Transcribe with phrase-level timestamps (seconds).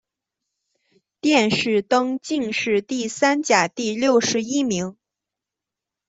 [1.19, 4.97] 殿试登进士第三甲第六十一名。